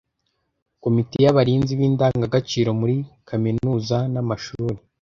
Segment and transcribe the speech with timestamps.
[0.83, 2.95] Komite y’abarinzi b’indangagaciro muri
[3.27, 4.77] kamenuza n’amashuri